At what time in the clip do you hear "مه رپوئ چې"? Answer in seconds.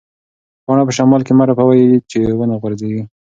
1.37-2.19